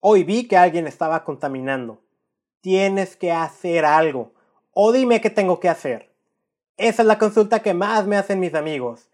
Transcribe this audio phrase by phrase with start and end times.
[0.00, 2.00] Hoy vi que alguien estaba contaminando.
[2.60, 4.32] Tienes que hacer algo.
[4.72, 6.12] O dime qué tengo que hacer.
[6.76, 9.08] Esa es la consulta que más me hacen mis amigos.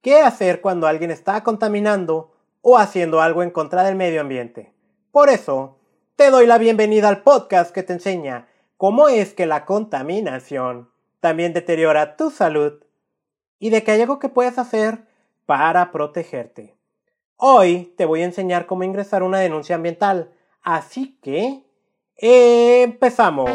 [0.00, 2.32] ¿Qué hacer cuando alguien está contaminando
[2.62, 4.72] o haciendo algo en contra del medio ambiente?
[5.10, 5.80] Por eso,
[6.14, 8.46] te doy la bienvenida al podcast que te enseña
[8.76, 12.84] cómo es que la contaminación también deteriora tu salud
[13.58, 15.00] y de que hay algo que puedes hacer
[15.46, 16.77] para protegerte.
[17.40, 21.62] Hoy te voy a enseñar cómo ingresar una denuncia ambiental, así que
[22.16, 23.48] empezamos.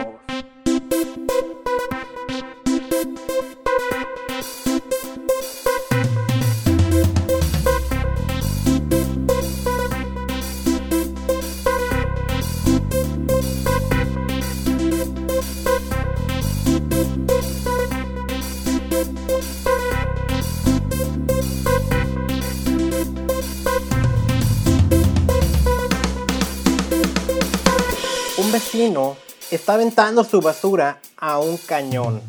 [28.84, 29.16] Vecino
[29.50, 32.22] está aventando su basura a un cañón.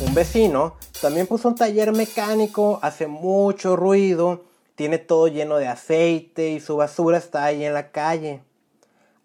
[0.00, 4.44] Un vecino también puso un taller mecánico, hace mucho ruido,
[4.76, 8.40] tiene todo lleno de aceite y su basura está ahí en la calle.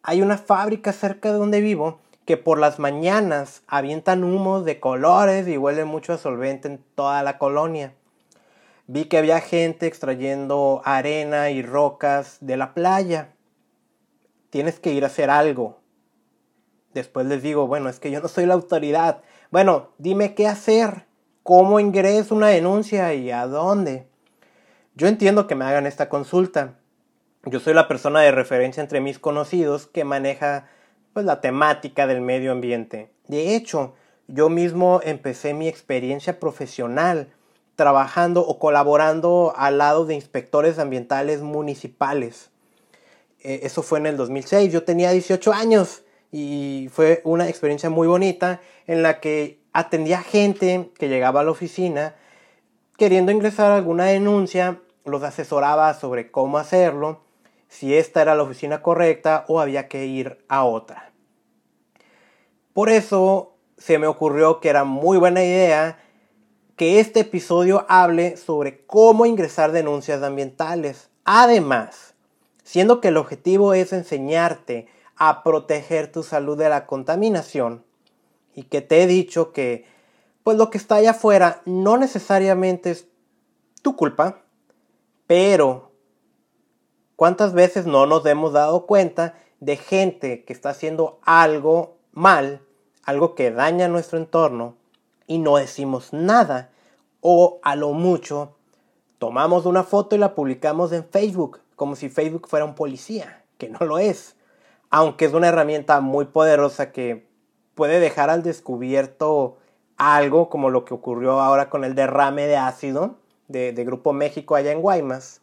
[0.03, 5.47] Hay una fábrica cerca de donde vivo que por las mañanas avientan humos de colores
[5.47, 7.93] y huele mucho a solvente en toda la colonia.
[8.87, 13.29] Vi que había gente extrayendo arena y rocas de la playa
[14.49, 15.80] tienes que ir a hacer algo.
[16.93, 19.21] Después les digo, bueno, es que yo no soy la autoridad.
[19.49, 21.05] Bueno, dime qué hacer,
[21.43, 24.07] cómo ingreso una denuncia y a dónde.
[24.95, 26.75] Yo entiendo que me hagan esta consulta.
[27.45, 30.67] Yo soy la persona de referencia entre mis conocidos que maneja
[31.13, 33.11] pues, la temática del medio ambiente.
[33.27, 33.95] De hecho,
[34.27, 37.33] yo mismo empecé mi experiencia profesional
[37.75, 42.51] trabajando o colaborando al lado de inspectores ambientales municipales.
[43.39, 48.07] Eh, eso fue en el 2006, yo tenía 18 años y fue una experiencia muy
[48.07, 52.15] bonita en la que atendía gente que llegaba a la oficina
[53.01, 57.21] queriendo ingresar alguna denuncia, los asesoraba sobre cómo hacerlo,
[57.67, 61.11] si esta era la oficina correcta o había que ir a otra.
[62.73, 65.97] Por eso se me ocurrió que era muy buena idea
[66.75, 71.09] que este episodio hable sobre cómo ingresar denuncias ambientales.
[71.25, 72.13] Además,
[72.63, 74.87] siendo que el objetivo es enseñarte
[75.23, 77.85] a proteger tu salud de la contaminación
[78.55, 79.85] y que te he dicho que
[80.41, 83.07] pues lo que está allá afuera no necesariamente es
[83.83, 84.41] tu culpa,
[85.27, 85.91] pero
[87.15, 92.63] ¿cuántas veces no nos hemos dado cuenta de gente que está haciendo algo mal,
[93.03, 94.75] algo que daña nuestro entorno
[95.27, 96.71] y no decimos nada?
[97.19, 98.55] O a lo mucho,
[99.19, 103.69] tomamos una foto y la publicamos en Facebook como si Facebook fuera un policía, que
[103.69, 104.35] no lo es.
[104.91, 107.27] Aunque es una herramienta muy poderosa que
[107.73, 109.57] puede dejar al descubierto
[109.97, 113.15] algo como lo que ocurrió ahora con el derrame de ácido
[113.47, 115.41] de, Grupo México allá en Guaymas.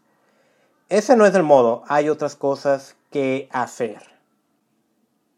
[0.88, 4.02] Ese no es el modo, hay otras cosas que hacer.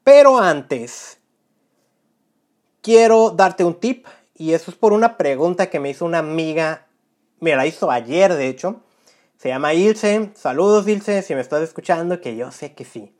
[0.04, 1.19] Pero antes,
[2.81, 6.87] quiero darte un tip y eso es por una pregunta que me hizo una amiga,
[7.41, 8.81] me la hizo ayer de hecho,
[9.37, 10.31] se llama Ilse.
[10.34, 13.15] Saludos Ilse, si me estás escuchando, que yo sé que sí.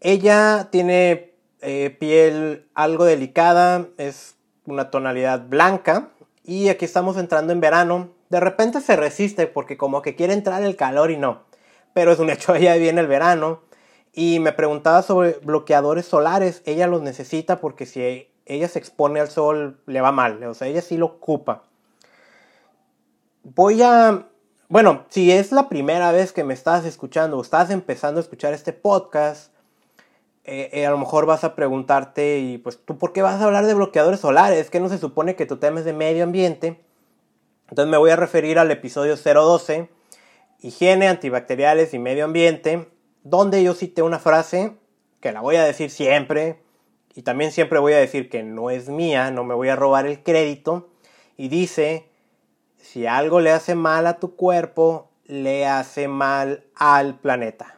[0.00, 6.10] Ella tiene eh, piel algo delicada, es una tonalidad blanca
[6.44, 8.10] y aquí estamos entrando en verano.
[8.28, 11.42] De repente se resiste porque como que quiere entrar el calor y no.
[11.94, 13.62] Pero es un hecho, ella viene el verano
[14.12, 16.62] y me preguntaba sobre bloqueadores solares.
[16.64, 20.68] Ella los necesita porque si ella se expone al sol le va mal, o sea,
[20.68, 21.64] ella sí lo ocupa.
[23.42, 24.26] Voy a
[24.70, 28.52] bueno, si es la primera vez que me estás escuchando o estás empezando a escuchar
[28.52, 29.50] este podcast,
[30.50, 33.44] eh, eh, a lo mejor vas a preguntarte, y pues, ¿tú por qué vas a
[33.44, 34.70] hablar de bloqueadores solares?
[34.70, 36.80] Que no se supone que tu tema es de medio ambiente.
[37.68, 39.90] Entonces me voy a referir al episodio 012,
[40.60, 42.88] higiene, antibacteriales y medio ambiente,
[43.24, 44.72] donde yo cité una frase
[45.20, 46.62] que la voy a decir siempre,
[47.14, 50.06] y también siempre voy a decir que no es mía, no me voy a robar
[50.06, 50.88] el crédito,
[51.36, 52.08] y dice
[52.80, 57.77] si algo le hace mal a tu cuerpo, le hace mal al planeta.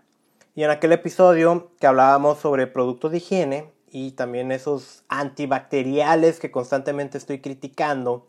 [0.56, 6.50] Y en aquel episodio que hablábamos sobre productos de higiene y también esos antibacteriales que
[6.50, 8.26] constantemente estoy criticando,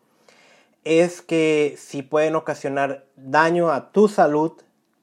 [0.84, 4.54] es que si pueden ocasionar daño a tu salud,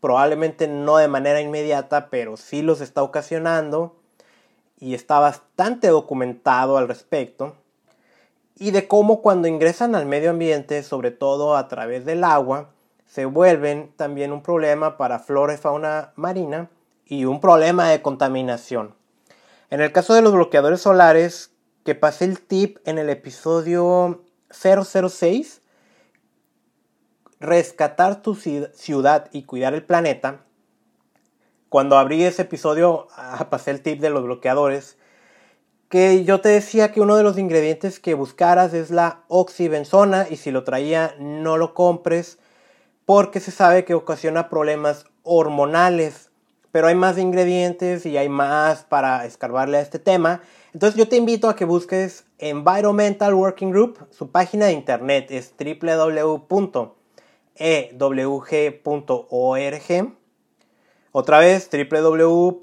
[0.00, 3.96] probablemente no de manera inmediata, pero sí los está ocasionando
[4.78, 7.56] y está bastante documentado al respecto
[8.56, 12.70] y de cómo cuando ingresan al medio ambiente, sobre todo a través del agua,
[13.06, 16.68] se vuelven también un problema para flora y fauna marina
[17.08, 18.94] y un problema de contaminación.
[19.70, 21.52] En el caso de los bloqueadores solares,
[21.84, 25.62] que pasé el tip en el episodio 006,
[27.40, 30.44] rescatar tu ciudad y cuidar el planeta.
[31.68, 33.08] Cuando abrí ese episodio,
[33.50, 34.96] pasé el tip de los bloqueadores,
[35.88, 40.36] que yo te decía que uno de los ingredientes que buscaras es la oxibenzona y
[40.36, 42.38] si lo traía no lo compres
[43.06, 46.27] porque se sabe que ocasiona problemas hormonales.
[46.72, 50.42] Pero hay más ingredientes y hay más para escarbarle a este tema.
[50.74, 54.06] Entonces yo te invito a que busques Environmental Working Group.
[54.10, 56.48] Su página de internet es www.ewg.org.
[61.12, 62.58] Otra vez www.ewg.org.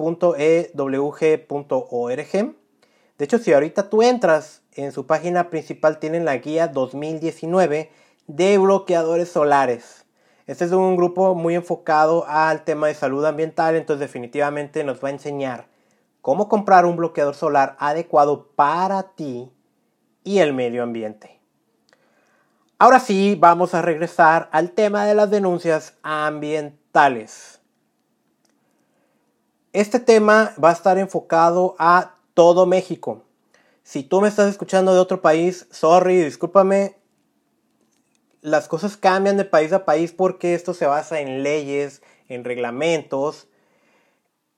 [3.17, 7.89] De hecho, si ahorita tú entras en su página principal, tienen la guía 2019
[8.27, 10.04] de bloqueadores solares.
[10.47, 15.07] Este es un grupo muy enfocado al tema de salud ambiental, entonces definitivamente nos va
[15.07, 15.67] a enseñar
[16.21, 19.51] cómo comprar un bloqueador solar adecuado para ti
[20.23, 21.39] y el medio ambiente.
[22.77, 27.61] Ahora sí, vamos a regresar al tema de las denuncias ambientales.
[29.73, 33.23] Este tema va a estar enfocado a todo México.
[33.81, 36.97] Si tú me estás escuchando de otro país, sorry, discúlpame,
[38.45, 43.47] las cosas cambian de país a país porque esto se basa en leyes, en reglamentos,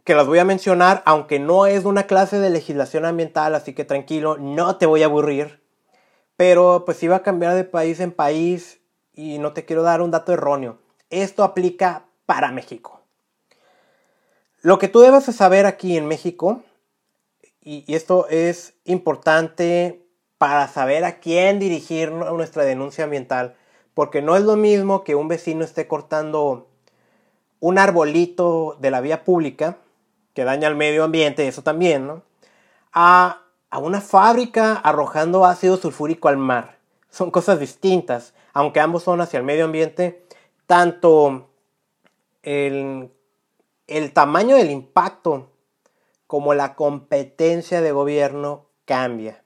[0.04, 3.86] que las voy a mencionar, aunque no es una clase de legislación ambiental, así que
[3.86, 5.64] tranquilo, no te voy a aburrir.
[6.36, 8.82] Pero pues iba a cambiar de país en país
[9.14, 10.80] y no te quiero dar un dato erróneo.
[11.10, 13.06] Esto aplica para México.
[14.62, 16.62] Lo que tú debes saber aquí en México,
[17.62, 20.06] y, y esto es importante
[20.38, 23.56] para saber a quién dirigir nuestra denuncia ambiental,
[23.98, 26.68] porque no es lo mismo que un vecino esté cortando
[27.60, 29.80] un arbolito de la vía pública,
[30.36, 32.22] que daña al medio ambiente, eso también, ¿no?
[32.94, 33.42] A,
[33.82, 36.78] una fábrica arrojando ácido sulfúrico al mar.
[37.10, 40.24] Son cosas distintas, aunque ambos son hacia el medio ambiente,
[40.68, 41.50] tanto
[42.44, 43.12] el,
[43.88, 45.50] el tamaño del impacto
[46.28, 49.44] como la competencia de gobierno cambia.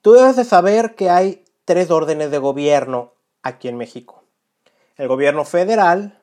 [0.00, 4.24] Tú debes de saber que hay tres órdenes de gobierno aquí en México.
[4.96, 6.20] El gobierno federal,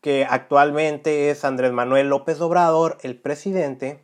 [0.00, 4.00] que actualmente es Andrés Manuel López Obrador, el presidente.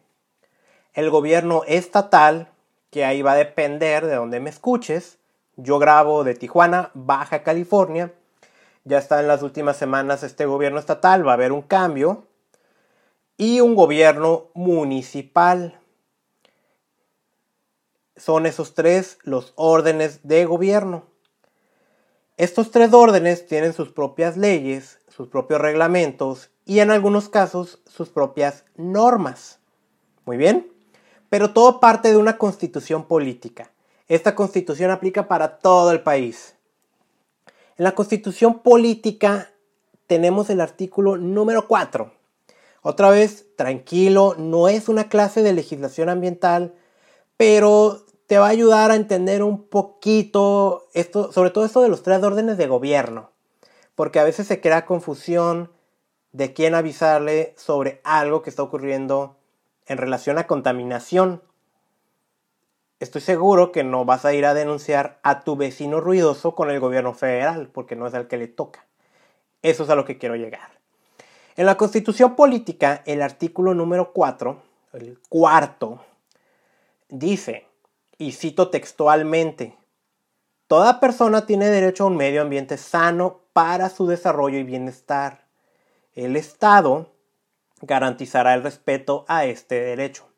[0.95, 2.49] El gobierno estatal,
[2.91, 5.19] que ahí va a depender de donde me escuches.
[5.57, 8.13] Yo grabo de Tijuana, Baja California.
[8.85, 12.25] Ya está en las últimas semanas este gobierno estatal, va a haber un cambio.
[13.37, 15.79] Y un gobierno municipal.
[18.17, 21.10] Son esos tres los órdenes de gobierno.
[22.41, 28.09] Estos tres órdenes tienen sus propias leyes, sus propios reglamentos y en algunos casos sus
[28.09, 29.59] propias normas.
[30.25, 30.73] Muy bien,
[31.29, 33.71] pero todo parte de una constitución política.
[34.09, 36.55] Esta constitución aplica para todo el país.
[37.77, 39.51] En la constitución política
[40.07, 42.11] tenemos el artículo número 4.
[42.81, 46.73] Otra vez, tranquilo, no es una clase de legislación ambiental,
[47.37, 52.05] pero te va a ayudar a entender un poquito esto, sobre todo esto de los
[52.05, 53.33] tres órdenes de gobierno,
[53.97, 55.73] porque a veces se crea confusión
[56.31, 59.37] de quién avisarle sobre algo que está ocurriendo
[59.87, 61.43] en relación a contaminación.
[63.01, 66.79] Estoy seguro que no vas a ir a denunciar a tu vecino ruidoso con el
[66.79, 68.87] gobierno federal, porque no es al que le toca.
[69.63, 70.71] Eso es a lo que quiero llegar.
[71.57, 74.63] En la constitución política, el artículo número 4,
[74.93, 76.05] el cuarto,
[77.09, 77.67] dice,
[78.21, 79.81] y cito textualmente,
[80.71, 85.49] Toda persona tiene derecho a un medio ambiente sano para su desarrollo y bienestar.
[86.15, 87.11] El Estado
[87.83, 90.29] garantizará el respeto a este derecho.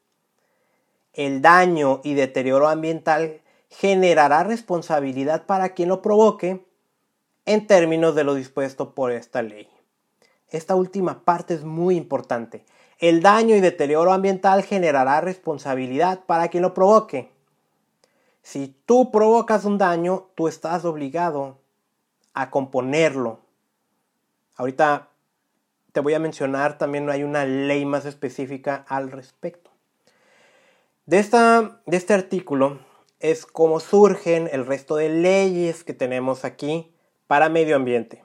[1.13, 6.65] El daño y deterioro ambiental generará responsabilidad para quien lo provoque
[7.45, 9.69] en términos de lo dispuesto por esta ley.
[10.49, 12.65] Esta última parte es muy importante.
[12.99, 17.32] El daño y deterioro ambiental generará responsabilidad para quien lo provoque.
[18.43, 21.59] Si tú provocas un daño, tú estás obligado
[22.35, 23.39] a componerlo.
[24.57, 25.09] Ahorita
[25.93, 29.71] te voy a mencionar, también hay una ley más específica al respecto.
[31.07, 31.23] De,
[31.87, 32.81] de este artículo
[33.21, 36.93] es cómo surgen el resto de leyes que tenemos aquí
[37.29, 38.25] para medio ambiente.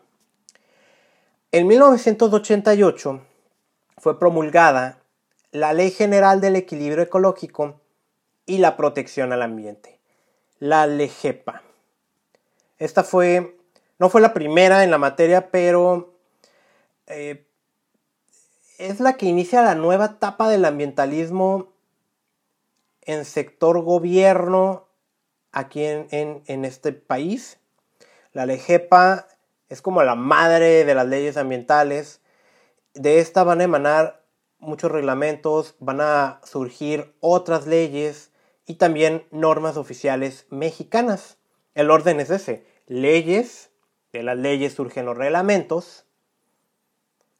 [1.51, 3.21] En 1988
[3.97, 4.99] fue promulgada
[5.51, 7.79] la Ley General del Equilibrio Ecológico
[8.45, 9.96] y la Protección al Ambiente
[10.59, 11.61] la LEGEPA.
[12.77, 13.57] Esta fue,
[13.99, 16.13] no fue la primera en la materia, pero
[17.07, 17.47] eh,
[18.77, 21.73] es la que inicia la nueva etapa del ambientalismo
[23.01, 24.87] en sector gobierno
[25.51, 27.59] aquí en, en este país.
[28.33, 29.27] La LEGEPA
[29.69, 32.21] es como la madre de las leyes ambientales.
[32.93, 34.23] De esta van a emanar
[34.59, 38.26] muchos reglamentos, van a surgir otras leyes
[38.67, 41.37] y también normas oficiales mexicanas.
[41.73, 42.65] El orden es ese.
[42.85, 43.71] Leyes,
[44.11, 46.05] de las leyes surgen los reglamentos.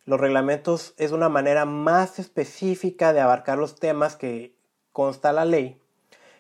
[0.05, 4.55] Los reglamentos es una manera más específica de abarcar los temas que
[4.93, 5.79] consta la ley.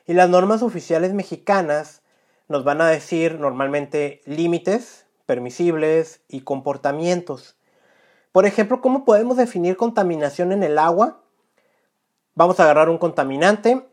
[0.05, 2.01] Y las normas oficiales mexicanas
[2.47, 7.57] nos van a decir normalmente límites permisibles y comportamientos.
[8.31, 11.21] Por ejemplo, ¿cómo podemos definir contaminación en el agua?
[12.35, 13.85] Vamos a agarrar un contaminante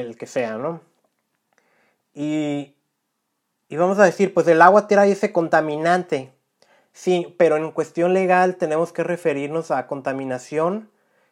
[0.00, 0.80] el que sea, ¿no?
[2.14, 2.74] Y,
[3.68, 6.32] y vamos a decir, pues el agua trae ese contaminante.
[6.92, 10.88] Sí, pero en cuestión legal tenemos que referirnos a contaminación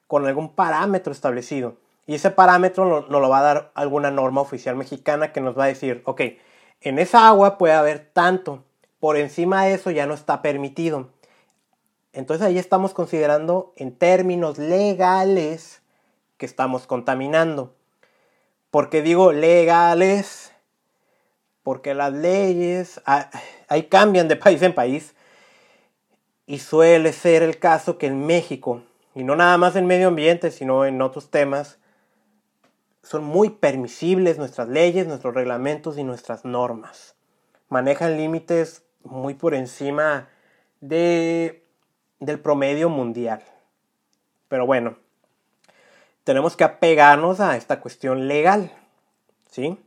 [0.07, 1.77] con algún parámetro establecido.
[2.07, 5.65] Y ese parámetro nos, lo va a dar alguna norma oficial mexicana que nos va
[5.65, 6.21] a decir, ok,
[6.83, 8.63] en esa agua puede haber tanto,
[9.01, 11.09] por encima de eso ya no está permitido.
[12.13, 15.83] Entonces ahí estamos considerando en términos legales
[16.37, 17.75] que estamos contaminando.
[18.75, 20.51] ¿Por qué digo legales?
[21.63, 23.31] Porque las leyes ah,
[23.69, 25.15] ahí cambian de país en país.
[26.45, 28.83] Y suele ser el caso que en México,
[29.15, 31.79] y no nada más en medio ambiente, sino en otros temas,
[33.05, 37.15] son muy permisibles nuestras leyes, nuestros reglamentos y nuestras normas.
[37.69, 40.31] Manejan límites muy por encima
[40.81, 41.65] de,
[42.19, 43.41] del promedio mundial.
[44.49, 44.97] Pero bueno,
[46.25, 48.73] tenemos que apegarnos a esta cuestión legal.
[49.51, 49.79] ¿sí?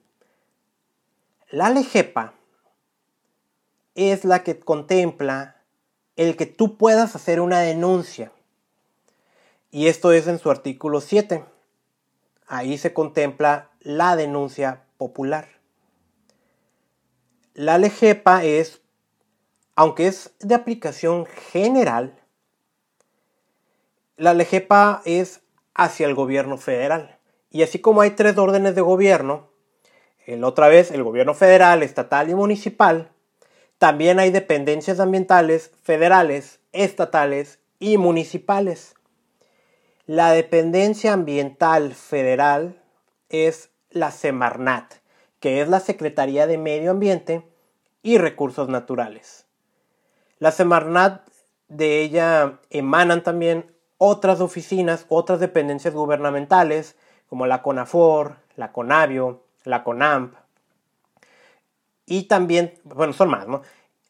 [1.50, 2.34] La LEGEPA
[3.96, 5.58] es la que contempla
[6.15, 8.32] el que tú puedas hacer una denuncia.
[9.72, 11.44] Y esto es en su artículo 7.
[12.48, 15.48] Ahí se contempla la denuncia popular.
[17.53, 18.82] La LEGEPA es,
[19.75, 22.20] aunque es de aplicación general,
[24.15, 25.41] la LEGEPA es
[25.77, 27.17] hacia el gobierno federal.
[27.50, 29.48] Y así como hay tres órdenes de gobierno,
[30.25, 33.12] el, otra vez el gobierno federal, estatal y municipal,
[33.77, 38.96] también hay dependencias ambientales federales, estatales y municipales.
[40.07, 42.81] La dependencia ambiental federal
[43.29, 44.96] es la Semarnat,
[45.39, 47.43] que es la Secretaría de Medio Ambiente
[48.01, 49.46] y Recursos Naturales.
[50.39, 51.27] La Semarnat
[51.67, 56.96] de ella emanan también otras oficinas, otras dependencias gubernamentales,
[57.30, 60.34] como la CONAFOR, la CONAVIO, la CONAMP,
[62.08, 63.62] y también, bueno, son más, ¿no?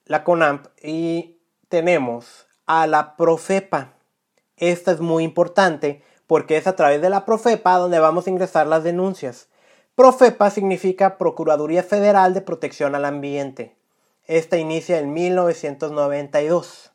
[0.05, 3.95] La CONAMP y tenemos a la PROFEPA.
[4.55, 8.67] Esta es muy importante porque es a través de la PROFEPA donde vamos a ingresar
[8.67, 9.49] las denuncias.
[9.95, 13.75] PROFEPA significa Procuraduría Federal de Protección al Ambiente.
[14.25, 16.91] Esta inicia en 1992.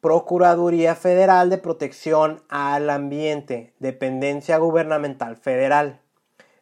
[0.00, 6.00] Procuraduría Federal de Protección al Ambiente, dependencia gubernamental federal.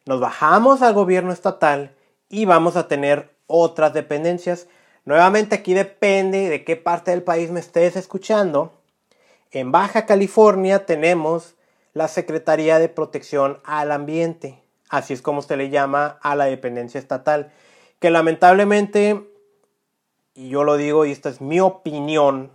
[0.05, 1.95] Nos bajamos al gobierno estatal
[2.27, 4.67] y vamos a tener otras dependencias.
[5.05, 8.73] Nuevamente aquí depende de qué parte del país me estés escuchando.
[9.51, 11.55] En Baja California tenemos
[11.93, 14.61] la Secretaría de Protección al Ambiente.
[14.89, 17.53] Así es como se le llama a la dependencia estatal.
[17.99, 19.31] Que lamentablemente,
[20.33, 22.51] y yo lo digo y esta es mi opinión,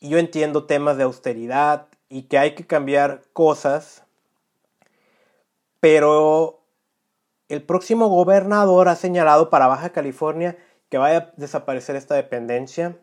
[0.00, 4.04] y yo entiendo temas de austeridad y que hay que cambiar cosas,
[5.80, 6.62] pero
[7.48, 10.56] el próximo gobernador ha señalado para Baja California
[10.88, 12.96] que vaya a desaparecer esta dependencia,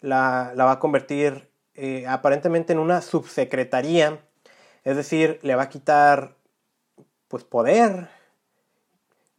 [0.00, 4.20] la, va a convertir eh, aparentemente en una subsecretaría,
[4.84, 6.36] es decir, le va a quitar
[7.28, 8.08] pues poder.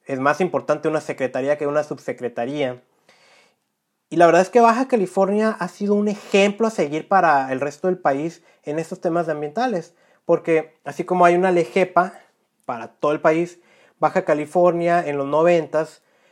[0.05, 2.81] Es más importante una secretaría que una subsecretaría.
[4.09, 7.59] Y la verdad es que Baja California ha sido un ejemplo a seguir para el
[7.59, 9.93] resto del país en estos temas ambientales,
[10.25, 12.13] porque así como hay una lejepa
[12.65, 13.59] para todo el país,
[13.99, 15.87] Baja California en los 90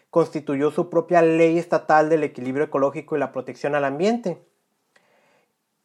[0.09, 4.41] constituyó su propia ley estatal del equilibrio ecológico y la protección al ambiente.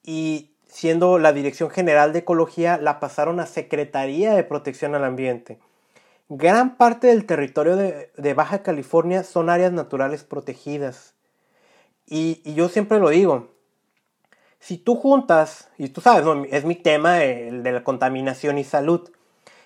[0.02, 5.58] Y siendo la Dirección General de Ecología, la pasaron a Secretaría de Protección al Ambiente.
[6.30, 11.14] Gran parte del territorio de, de Baja California son áreas naturales protegidas
[12.06, 13.50] y, yo siempre lo digo,
[14.59, 19.11] si tú juntas, y tú sabes, es mi tema, el de la contaminación y salud,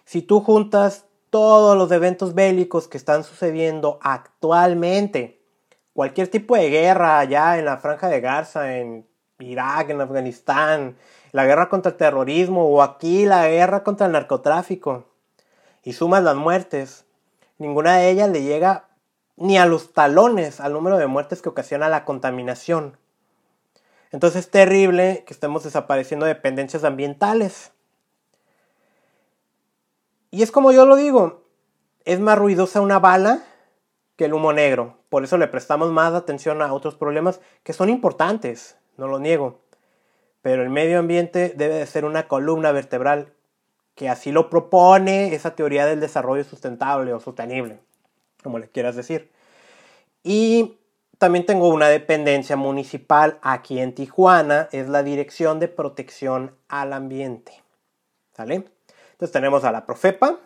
[0.04, 5.42] si tú juntas todos los eventos bélicos que están sucediendo actualmente,
[5.92, 9.06] cualquier tipo de guerra allá en la franja de Garza, en
[9.38, 10.96] Irak, en Afganistán,
[11.32, 15.04] la guerra contra el terrorismo o aquí la guerra contra el narcotráfico
[15.82, 17.04] y sumas las muertes,
[17.58, 18.85] ninguna de ellas le llega
[19.36, 22.96] ni a los talones al número de muertes que ocasiona la contaminación.
[24.12, 27.72] Entonces es terrible que estemos desapareciendo dependencias ambientales.
[30.30, 31.44] Y es como yo lo digo,
[32.04, 33.44] es más ruidosa una bala
[34.16, 34.98] que el humo negro.
[35.08, 39.60] Por eso le prestamos más atención a otros problemas que son importantes, no lo niego.
[40.42, 43.32] Pero el medio ambiente debe de ser una columna vertebral
[43.94, 47.80] que así lo propone esa teoría del desarrollo sustentable o sostenible,
[48.46, 49.32] como le quieras decir.
[50.22, 50.78] Y
[51.18, 57.64] también tengo una dependencia municipal aquí en Tijuana, es la Dirección de Protección al Ambiente.
[58.36, 58.70] ¿Sale?
[59.10, 60.38] Entonces tenemos a la Profepa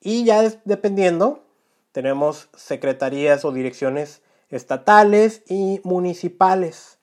[0.00, 1.44] y ya dependiendo
[1.92, 6.98] tenemos secretarías o direcciones estatales y municipales.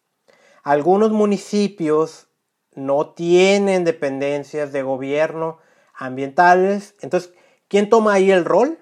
[0.64, 2.30] Algunos municipios
[2.74, 5.60] no tienen dependencias de gobierno
[5.94, 6.96] ambientales.
[7.02, 7.32] Entonces,
[7.68, 8.80] ¿quién toma ahí el rol?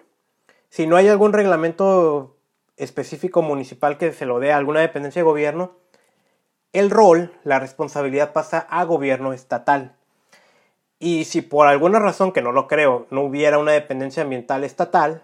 [0.69, 2.37] Si no hay algún reglamento
[2.75, 5.77] específico municipal que se lo dé a alguna dependencia de gobierno,
[6.73, 9.95] el rol, la responsabilidad pasa a gobierno estatal.
[10.99, 15.23] Y si por alguna razón, que no lo creo, no hubiera una dependencia ambiental estatal,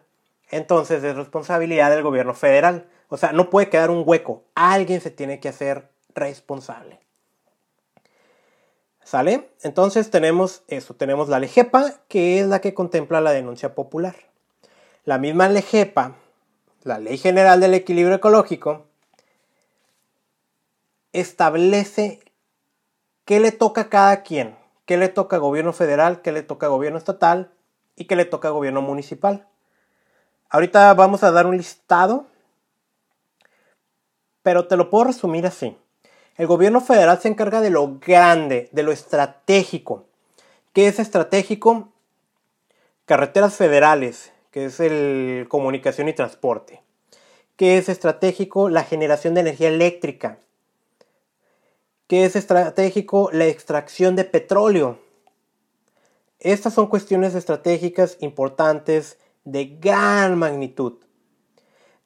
[0.50, 2.88] entonces es responsabilidad del gobierno federal.
[3.10, 4.44] O sea, no puede quedar un hueco.
[4.56, 7.00] Alguien se tiene que hacer responsable.
[9.04, 9.50] ¿Sale?
[9.62, 14.16] Entonces tenemos eso, tenemos la LEGEPA, que es la que contempla la denuncia popular.
[15.06, 16.16] La misma LEGEPA,
[16.84, 18.86] la Ley General del Equilibrio Ecológico,
[21.12, 22.22] establece
[23.26, 24.56] qué le toca a cada quien,
[24.86, 27.52] qué le toca a gobierno federal, qué le toca a gobierno estatal
[27.98, 29.46] y qué le toca a gobierno municipal.
[30.50, 32.28] Ahorita vamos a dar un listado,
[34.42, 35.78] pero te lo puedo resumir así.
[36.38, 40.06] El gobierno federal se encarga de lo grande, de lo estratégico.
[40.72, 41.92] ¿Qué es estratégico?
[43.06, 46.82] Carreteras federales, que es el comunicación y transporte.
[47.58, 48.70] ¿Qué es estratégico?
[48.70, 50.40] La generación de energía eléctrica.
[52.08, 53.30] ¿Qué es estratégico?
[53.34, 55.00] La extracción de petróleo.
[56.40, 61.04] Estas son cuestiones estratégicas importantes de gran magnitud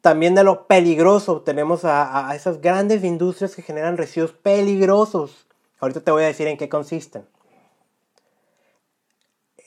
[0.00, 1.42] también de lo peligroso.
[1.42, 5.46] Tenemos a, esas grandes industrias que generan residuos peligrosos.
[5.80, 7.26] Ahorita te voy a decir en qué consisten.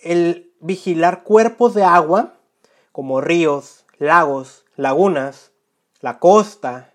[0.01, 2.33] El vigilar cuerpos de agua,
[2.91, 5.51] como ríos, lagos, lagunas,
[5.99, 6.93] la costa,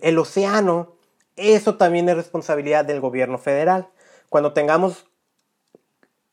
[0.00, 0.94] el océano,
[1.36, 3.88] eso también es responsabilidad del gobierno federal.
[4.28, 5.06] Cuando tengamos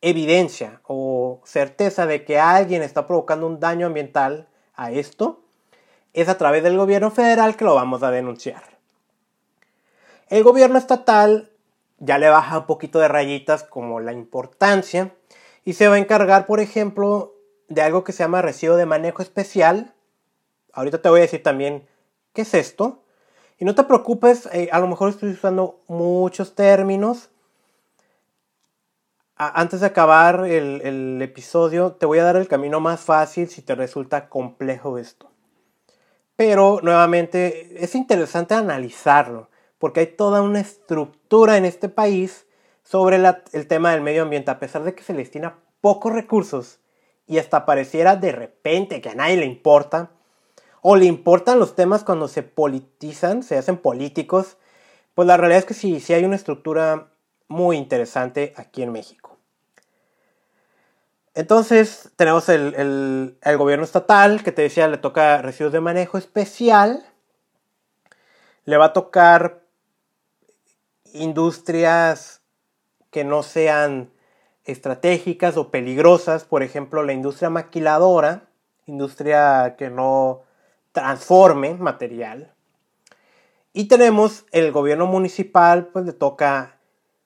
[0.02, 5.44] evidencia o certeza de que alguien está provocando un daño ambiental a esto,
[6.14, 8.64] es a través del gobierno federal que lo vamos a denunciar.
[10.30, 11.52] El gobierno estatal
[12.00, 15.14] ya le baja un poquito de rayitas como la importancia
[15.64, 17.33] y se va a encargar, por ejemplo,
[17.74, 19.94] de algo que se llama recibo de manejo especial.
[20.72, 21.88] Ahorita te voy a decir también
[22.34, 23.04] qué es esto.
[23.58, 27.30] Y no te preocupes, eh, a lo mejor estoy usando muchos términos.
[29.36, 33.62] antes de acabar el, el episodio, te voy a dar el camino más fácil si
[33.62, 35.30] te resulta complejo esto.
[36.36, 42.46] Pero nuevamente es interesante analizarlo, porque hay toda una estructura en este país
[42.84, 46.80] sobre el tema del medio ambiente, a pesar de que se le destina pocos recursos
[47.28, 50.12] y hasta pareciera de repente que a nadie le importa,
[50.82, 54.58] o le importan los temas cuando se politizan, se hacen políticos,
[55.16, 57.12] pues la realidad es que sí, sí hay una estructura
[57.48, 59.38] muy interesante aquí en México.
[61.36, 67.04] Entonces tenemos el, gobierno estatal, que te decía, le toca residuos de manejo especial.
[68.66, 69.64] Le va a tocar
[71.14, 72.42] industrias
[73.10, 74.12] que no sean
[74.65, 78.49] estratégicas o peligrosas, por ejemplo, la industria maquiladora,
[78.86, 80.43] industria que no
[80.91, 82.54] transforme material.
[83.73, 86.78] Y tenemos el gobierno municipal, pues le toca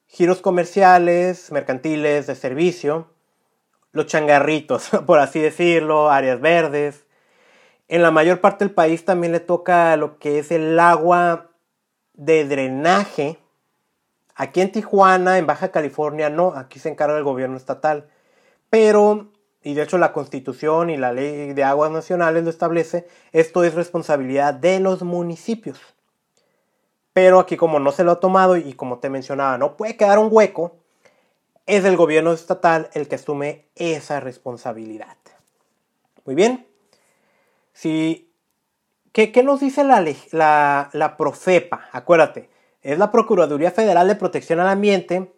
[0.08, 3.10] giros comerciales, mercantiles, de servicio,
[3.91, 7.06] los changarritos, por así decirlo, áreas verdes.
[7.89, 11.52] En la mayor parte del país también le toca lo que es el agua
[12.13, 13.39] de drenaje.
[14.39, 18.08] Aquí en Tijuana, en Baja California, no, aquí se encarga el gobierno estatal.
[18.69, 19.32] Pero,
[19.63, 23.73] y de hecho la constitución y la ley de aguas nacionales lo establece, esto es
[23.73, 25.80] responsabilidad de los municipios.
[27.13, 30.19] Pero aquí como no se lo ha tomado y como te mencionaba, no puede quedar
[30.19, 30.76] un hueco,
[31.65, 35.17] es el gobierno estatal el que asume esa responsabilidad.
[36.26, 36.67] Muy bien.
[37.73, 38.32] Si,
[39.12, 41.89] ¿qué, nos dice la, la, Profepa?
[41.91, 42.50] Acuérdate,
[42.88, 45.34] es la Procuraduría Federal de Protección al Ambiente.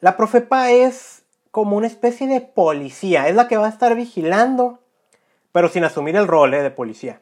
[0.00, 4.78] La Profepa es como una especie de policía, es la que va a estar vigilando,
[5.52, 7.20] pero sin asumir el rol eh, de policía.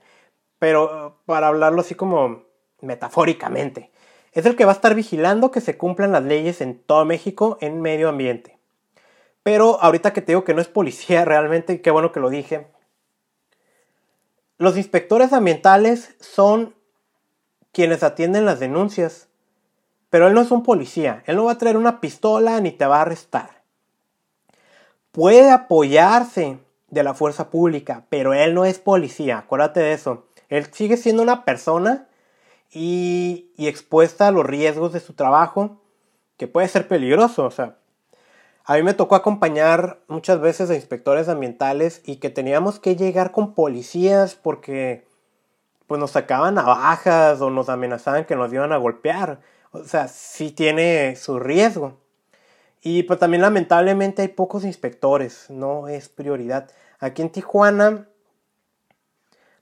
[0.60, 2.44] Pero para hablarlo así como
[2.80, 3.90] metafóricamente,
[4.30, 7.58] es el que va a estar vigilando que se cumplan las leyes en todo México
[7.60, 8.60] en medio ambiente.
[9.42, 12.68] Pero ahorita que te digo que no es policía realmente, qué bueno que lo dije.
[14.58, 16.76] Los inspectores ambientales son
[17.72, 19.25] quienes atienden las denuncias.
[20.10, 21.22] Pero él no es un policía.
[21.26, 23.62] Él no va a traer una pistola ni te va a arrestar.
[25.12, 29.38] Puede apoyarse de la fuerza pública, pero él no es policía.
[29.38, 30.26] Acuérdate de eso.
[30.48, 32.06] Él sigue siendo una persona
[32.72, 35.80] y, expuesta a los riesgos de su trabajo,
[36.36, 37.44] que puede ser peligroso.
[37.44, 37.76] O sea,
[38.64, 43.32] a mí me tocó acompañar muchas veces a inspectores ambientales y que teníamos que llegar
[43.32, 45.06] con policías porque
[45.86, 49.40] pues nos sacaban navajas o nos amenazaban que nos iban a golpear.
[49.80, 51.98] O sea, sí tiene su riesgo.
[52.82, 56.70] Y pues también lamentablemente hay pocos inspectores, no es prioridad.
[57.00, 58.08] Aquí en Tijuana,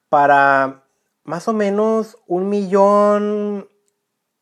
[0.08, 0.84] para
[1.24, 3.68] más o menos un millón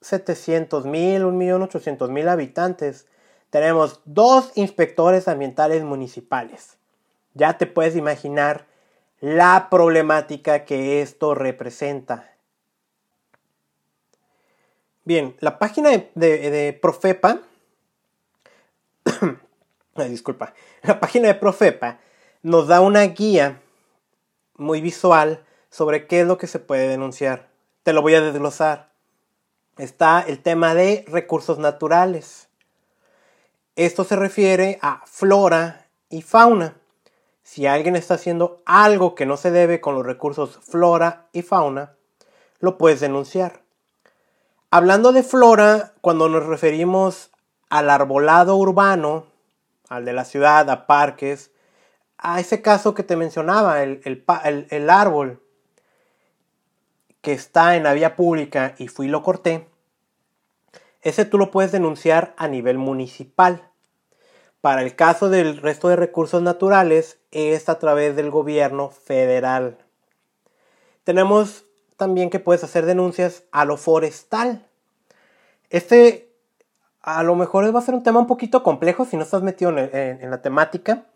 [0.00, 3.06] setecientos mil, un millón ochocientos mil habitantes,
[3.50, 6.78] tenemos dos inspectores ambientales municipales.
[7.34, 8.66] Ya te puedes imaginar
[9.20, 12.31] la problemática que esto representa.
[15.04, 17.40] Bien, la página de, Profepa,
[20.08, 21.98] disculpa, la página de Profepa
[22.42, 23.60] nos da una guía
[24.54, 27.48] muy visual sobre qué es lo que se puede denunciar.
[27.82, 28.90] Te lo voy a desglosar.
[29.76, 32.48] Está el tema de recursos naturales.
[33.74, 36.76] Esto se refiere a flora y fauna.
[37.42, 41.96] Si alguien está haciendo algo que no se debe con los recursos flora y fauna,
[42.60, 43.62] lo puedes denunciar.
[44.74, 47.30] Hablando de flora, cuando nos referimos
[47.68, 49.26] al arbolado urbano,
[49.90, 51.50] al de la ciudad, a parques,
[52.16, 54.24] a ese caso que te mencionaba, el,
[54.70, 55.42] el árbol
[57.20, 59.68] que está en la vía pública y fui y lo corté,
[61.02, 63.68] ese tú lo puedes denunciar a nivel municipal.
[64.62, 69.76] Para el caso del resto de recursos naturales es a través del gobierno federal.
[71.04, 74.66] Tenemos también que puedes hacer denuncias a lo forestal.
[75.70, 76.32] Este
[77.02, 79.76] a lo mejor va a ser un tema un poquito complejo si no estás metido
[79.76, 81.06] en, la temática.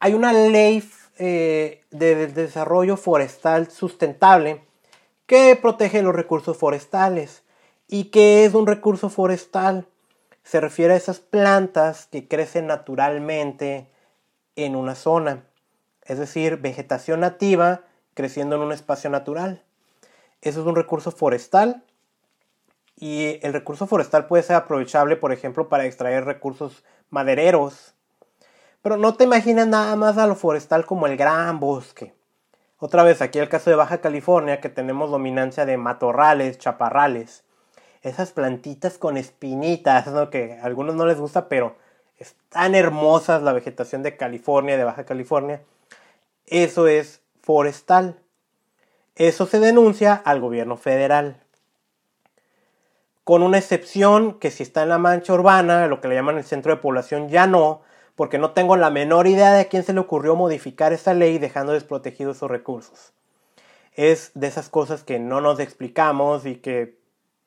[0.00, 0.82] Hay una ley
[1.18, 4.62] eh, de desarrollo forestal sustentable
[5.26, 7.42] que protege los recursos forestales.
[7.86, 9.86] ¿Y qué es un recurso forestal?
[10.42, 13.88] Se refiere a esas plantas que crecen naturalmente
[14.56, 15.44] en una zona,
[16.02, 17.82] es decir, vegetación nativa
[18.14, 19.62] creciendo en un espacio natural.
[20.44, 21.82] Eso es un recurso forestal
[22.96, 27.94] y el recurso forestal puede ser aprovechable, por ejemplo, para extraer recursos madereros.
[28.82, 32.14] Pero no te imaginas nada más a lo forestal como el gran bosque.
[32.78, 37.42] Otra vez, aquí el caso de Baja California, que tenemos dominancia de matorrales, chaparrales
[38.04, 40.28] esas plantitas con espinitas, ¿no?
[40.28, 41.76] Que a algunos no les gusta, pero
[42.18, 45.62] es tan hermosas la vegetación de California, de Baja California.
[46.46, 48.20] Eso es forestal.
[49.16, 51.36] Eso se denuncia al gobierno federal.
[53.22, 56.44] Con una excepción que si está en la mancha urbana, lo que le llaman el
[56.44, 57.82] centro de población, ya no,
[58.16, 61.38] porque no tengo la menor idea de a quién se le ocurrió modificar esa ley
[61.38, 63.12] dejando desprotegidos esos recursos.
[63.94, 66.98] Es de esas cosas que no nos explicamos y que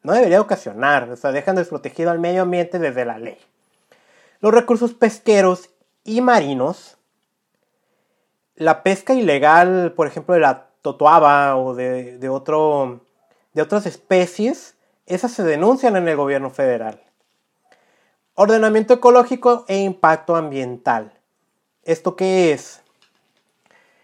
[0.04, 3.38] no debería ocasionar, o sea, dejan desprotegido al medio ambiente desde la ley.
[4.40, 5.70] Los recursos pesqueros
[6.06, 6.98] y marinos,
[8.56, 13.02] la pesca ilegal, por ejemplo, de la totoaba o de, otro,
[13.52, 17.04] de otras especies, esas se denuncian en el gobierno federal.
[18.36, 21.12] Ordenamiento ecológico e impacto ambiental.
[21.84, 22.82] ¿Esto qué es?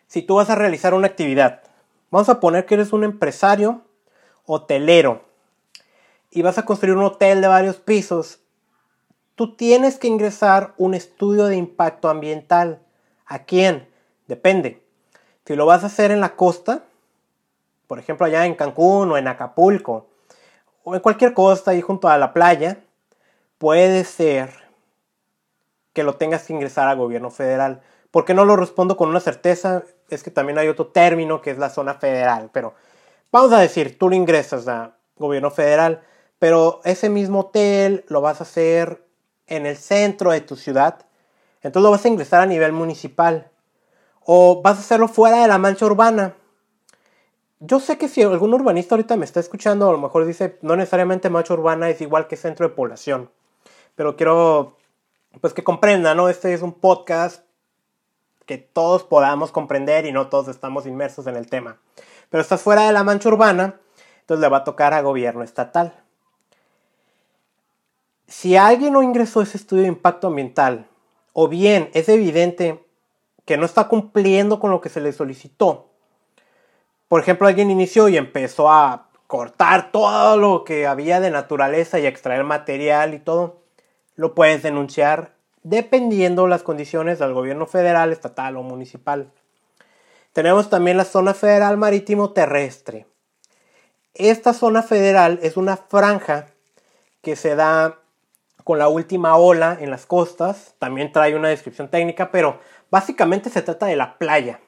[0.08, 1.62] Si tú vas a realizar una actividad,
[2.12, 3.84] vamos a poner que eres un empresario
[4.46, 5.24] hotelero
[6.32, 8.42] y vas a construir un hotel de varios pisos,
[9.36, 12.82] tú tienes que ingresar un estudio de impacto ambiental.
[13.26, 13.88] ¿A quién?
[14.28, 14.83] Depende.
[15.46, 16.84] Si lo vas a hacer en la costa,
[17.88, 20.08] por ejemplo allá en Cancún o en Acapulco,
[20.84, 22.78] o en cualquier costa ahí junto a la playa,
[23.58, 24.52] puede ser
[25.94, 27.82] que lo tengas que ingresar al gobierno federal.
[28.12, 29.84] ¿Por qué no lo respondo con una certeza?
[30.10, 32.74] Es que también hay otro término que es la zona federal, pero
[33.32, 36.02] vamos a decir, tú lo ingresas a gobierno federal
[36.44, 39.02] pero ese mismo hotel lo vas a hacer
[39.48, 41.06] en el centro de tu ciudad,
[41.62, 43.50] entonces lo vas a ingresar a nivel municipal.
[44.26, 46.36] O vas a hacerlo fuera de la mancha urbana.
[47.60, 50.76] yo sé que si algún urbanista ahorita me está escuchando, a lo mejor dice, no
[50.76, 53.30] necesariamente macho urbana es igual que centro de población.
[53.96, 54.78] Pero quiero,
[55.40, 56.28] pues que comprenda, ¿no?
[56.28, 57.44] Este es un podcast
[58.46, 61.78] que todos podamos comprender y no todos estamos inmersos en el tema.
[62.30, 63.80] Pero está fuera de la mancha urbana,
[64.22, 65.94] entonces le va a tocar a gobierno estatal.
[68.28, 70.88] Si alguien no ingresó ese estudio de impacto ambiental,
[71.34, 72.83] o bien es evidente
[73.46, 75.90] que no está cumpliendo con lo que se le solicitó,
[77.14, 82.08] por ejemplo, alguien inició y empezó a cortar todo lo que había de naturaleza y
[82.08, 83.62] extraer material y todo,
[84.16, 89.32] lo puedes denunciar dependiendo las condiciones del gobierno federal, estatal o municipal.
[90.34, 93.06] Tenemos también la zona federal marítimo terrestre.
[94.16, 96.48] Esta zona federal es una franja
[97.22, 98.00] que se da
[98.64, 100.74] con la última ola en las costas.
[100.80, 102.60] También trae una descripción técnica, pero
[102.94, 104.60] básicamente se trata de la playa.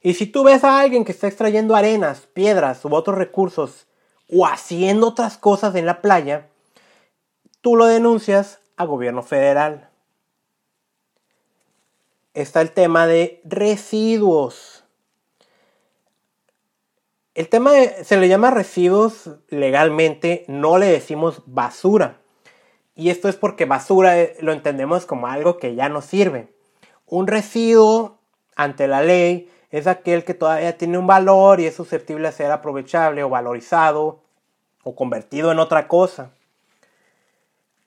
[0.00, 3.88] Y si tú ves a alguien que está extrayendo arenas, piedras u otros recursos
[4.30, 6.46] o haciendo otras cosas en la playa,
[7.60, 9.88] tú lo denuncias a gobierno federal.
[12.32, 14.84] Está el tema de residuos.
[17.34, 17.72] El tema
[18.04, 22.20] se le llama residuos legalmente, no le decimos basura.
[22.94, 26.51] Y esto es porque basura eh, lo entendemos como algo que ya no sirve.
[27.12, 28.20] Un residuo
[28.56, 32.50] ante la ley es aquel que todavía tiene un valor y es susceptible a ser
[32.50, 34.22] aprovechable o valorizado
[34.82, 36.30] o convertido en otra cosa.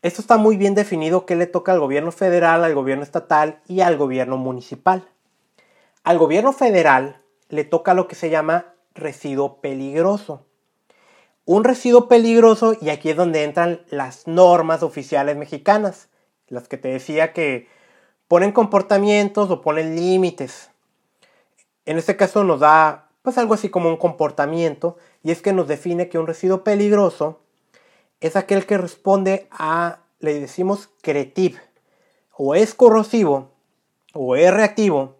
[0.04, 3.82] Esto está muy bien definido que le toca al gobierno federal, al gobierno estatal y
[3.82, 5.10] al gobierno municipal.
[6.04, 10.46] Al gobierno federal le toca lo que se llama residuo peligroso.
[11.46, 16.10] Un residuo peligroso, y aquí es donde entran las normas oficiales mexicanas,
[16.48, 17.74] las que te decía que
[18.28, 20.70] ponen comportamientos o ponen límites.
[21.86, 25.68] En este caso nos da pues algo así como un comportamiento y es que nos
[25.68, 27.40] define que un residuo peligroso
[28.22, 31.60] es aquel que responde a, le decimos creative,
[32.38, 33.52] o es corrosivo
[34.14, 35.16] o es reactivo.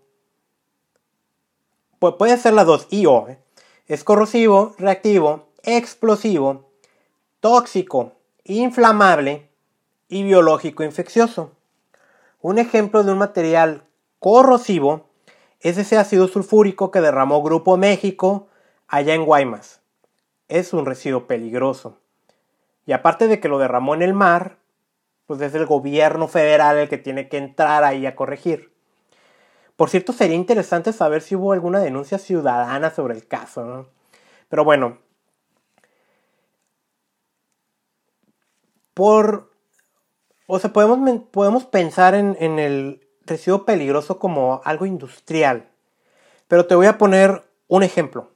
[2.00, 3.28] Pues puede ser las dos, y o.
[3.28, 3.40] ¿eh?
[3.88, 6.70] Es corrosivo, reactivo, explosivo,
[7.40, 8.14] tóxico,
[8.44, 9.50] inflamable
[10.08, 11.52] y biológico infeccioso.
[12.48, 13.88] Un ejemplo de un material
[14.20, 15.10] corrosivo
[15.62, 18.50] es ese ácido sulfúrico que derramó Grupo México
[18.88, 19.82] allá en Guaymas.
[20.48, 21.98] Es un residuo peligroso.
[22.86, 24.60] Y aparte de que lo derramó en el mar,
[25.26, 28.72] pues es el gobierno federal el que tiene que entrar ahí a corregir.
[29.76, 33.88] Por cierto, sería interesante saber si hubo alguna denuncia ciudadana sobre el caso,
[34.50, 35.00] Pero bueno.
[38.94, 39.55] Por.
[40.48, 45.70] O sea, podemos, podemos pensar en, en el residuo peligroso como algo industrial.
[46.48, 48.32] Pero te voy a poner un ejemplo.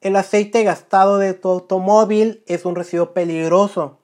[0.00, 3.98] El aceite gastado de tu automóvil es un residuo peligroso.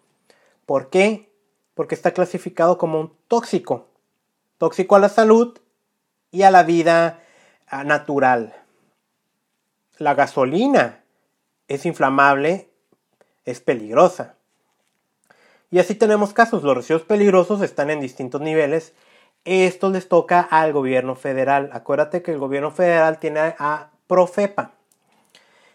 [0.67, 1.33] ¿Por qué?
[1.75, 3.89] Porque está clasificado como un tóxico.
[4.59, 5.59] Tóxico a la salud
[6.31, 7.21] y a la vida
[7.67, 8.55] ah, natural.
[9.99, 11.05] La gasolina
[11.69, 12.71] es inflamable,
[13.45, 14.37] es peligrosa.
[15.73, 16.63] Y así tenemos casos.
[16.63, 18.95] Los residuos peligrosos están en distintos niveles
[19.45, 21.71] esto les toca al gobierno federal.
[21.73, 24.73] Acuérdate que el gobierno federal tiene a Profepa.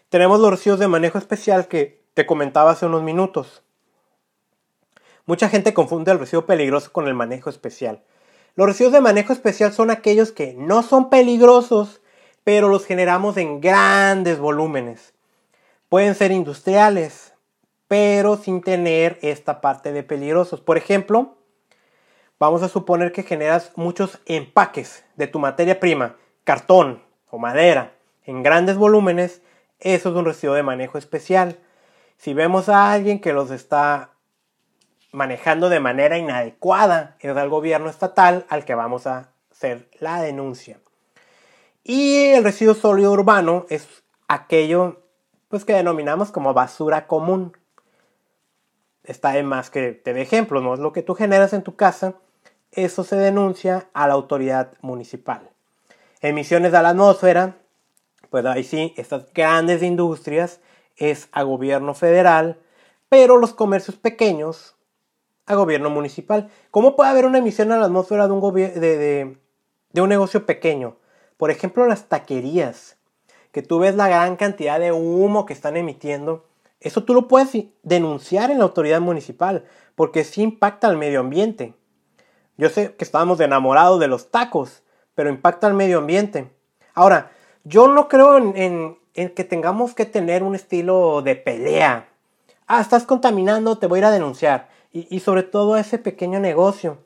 [0.08, 3.62] Tenemos los residuos de manejo especial que te comentaba hace unos minutos.
[5.26, 8.02] Mucha gente confunde el residuo peligroso con el manejo especial.
[8.54, 12.00] Los residuos de manejo especial son aquellos que no son peligrosos,
[12.44, 15.12] pero los generamos en grandes volúmenes.
[15.90, 17.27] Pueden ser industriales,
[17.88, 20.60] pero sin tener esta parte de peligrosos.
[20.60, 21.36] Por ejemplo,
[22.38, 28.42] vamos a suponer que generas muchos empaques de tu materia prima, cartón o madera, en
[28.42, 29.42] grandes volúmenes,
[29.80, 31.58] eso es un residuo de manejo especial.
[32.16, 34.10] Si vemos a alguien que los está
[35.12, 40.78] manejando de manera inadecuada, es al gobierno estatal al que vamos a hacer la denuncia.
[41.84, 45.00] Y el residuo sólido urbano es aquello
[45.48, 47.56] pues, que denominamos como basura común.
[49.04, 51.76] Está en más que te de ejemplo, no es lo que tú generas en tu
[51.76, 52.16] casa,
[52.72, 55.50] eso se denuncia a la autoridad municipal.
[56.20, 57.56] Emisiones a la atmósfera,
[58.30, 60.60] pues ahí sí, estas grandes industrias
[60.96, 62.58] es a gobierno federal,
[63.08, 64.76] pero los comercios pequeños
[65.46, 66.50] a gobierno municipal.
[66.70, 69.38] ¿Cómo puede haber una emisión a la atmósfera de un, de,
[69.92, 70.96] de un negocio pequeño?
[71.38, 72.98] Por ejemplo, las taquerías,
[73.52, 76.44] que tú ves la gran cantidad de humo que están emitiendo.
[76.80, 79.64] Eso tú lo puedes denunciar en la autoridad municipal,
[79.94, 81.74] porque sí impacta al medio ambiente.
[82.56, 84.82] Yo sé que estábamos enamorados de los tacos,
[85.14, 86.52] pero impacta al medio ambiente.
[86.94, 87.30] Ahora,
[87.64, 92.08] yo no creo en, que tengamos que tener un estilo de pelea.
[92.66, 94.68] Ah, estás contaminando, te voy a ir a denunciar.
[94.92, 96.98] Y, sobre todo ese pequeño negocio.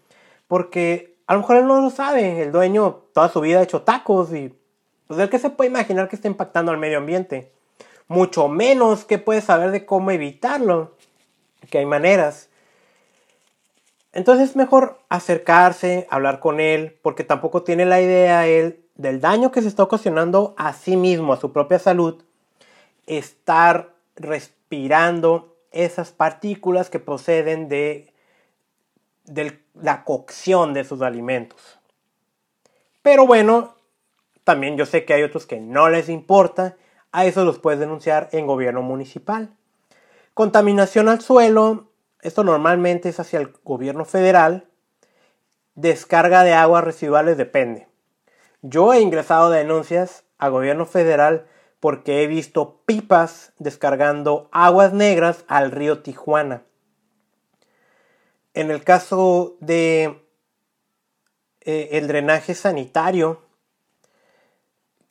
[0.46, 2.42] Porque a lo mejor él no lo sabe.
[2.42, 4.54] El dueño toda su vida ha hecho tacos y
[5.06, 7.52] pues él que se puede imaginar que está impactando al medio ambiente.
[8.08, 10.96] Mucho menos que puede saber de cómo evitarlo.
[11.70, 12.48] Que hay maneras.
[14.12, 19.50] Entonces es mejor acercarse, hablar con él, porque tampoco tiene la idea él del daño
[19.50, 22.22] que se está ocasionando a sí mismo, a su propia salud,
[23.06, 28.12] estar respirando esas partículas que proceden de,
[29.24, 31.78] de la cocción de sus alimentos.
[33.00, 33.74] Pero bueno,
[34.44, 36.76] también yo sé que hay otros que no les importa,
[37.12, 39.55] a eso los puedes denunciar en gobierno municipal.
[40.35, 41.90] Contaminación al suelo,
[42.22, 44.68] esto normalmente es hacia el gobierno federal.
[45.75, 47.87] Descarga de aguas residuales depende.
[48.62, 51.46] Yo he ingresado denuncias a gobierno federal
[51.81, 56.62] porque he visto pipas descargando aguas negras al río Tijuana.
[58.55, 60.22] En el caso de
[61.61, 63.42] eh, el drenaje sanitario,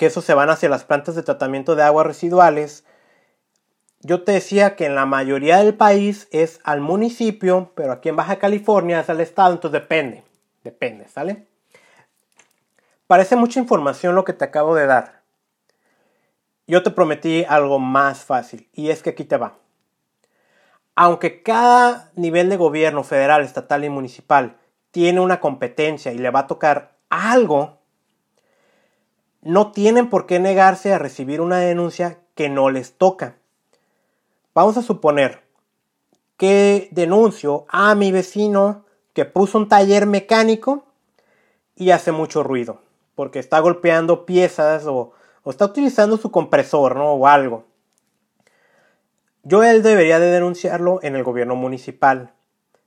[0.01, 2.85] que eso se van hacia las plantas de tratamiento de aguas residuales,
[3.99, 8.15] yo te decía que en la mayoría del país es al municipio, pero aquí en
[8.15, 10.23] Baja California es al estado, entonces depende.
[10.63, 11.45] Depende, ¿sale?
[13.05, 15.21] Parece mucha información lo que te acabo de dar.
[16.65, 19.59] Yo te prometí algo más fácil y es que aquí te va.
[20.95, 24.57] Aunque cada nivel de gobierno federal, estatal y municipal
[24.89, 27.80] tiene una competencia y le va a tocar algo,
[29.41, 33.35] no tienen por qué negarse a recibir una denuncia que no les toca.
[34.53, 35.41] Vamos a suponer
[36.37, 40.85] que denuncio a mi vecino que puso un taller mecánico
[41.75, 42.81] y hace mucho ruido,
[43.15, 45.13] porque está golpeando piezas o,
[45.45, 47.13] está utilizando su compresor ¿no?
[47.13, 47.65] o algo.
[49.43, 52.31] Yo él debería de denunciarlo en el gobierno municipal,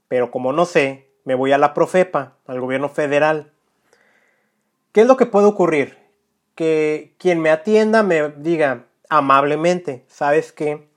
[0.06, 3.50] pero como no sé, me voy a la Profepa, al gobierno federal.
[4.92, 6.03] ¿Qué es lo que puede ocurrir?
[6.54, 10.88] Que quien me atienda me diga amablemente, ¿sabes qué?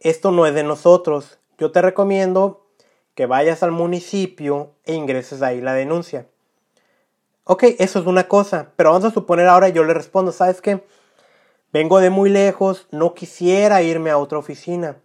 [0.00, 1.38] esto no es de nosotros.
[1.58, 2.66] Yo te recomiendo
[3.14, 6.26] que vayas al municipio e ingreses ahí la denuncia.
[7.44, 10.84] Ok, eso es una cosa, pero vamos a suponer ahora yo le respondo, ¿sabes qué?
[11.72, 14.96] Vengo de muy lejos, no quisiera irme a otra oficina.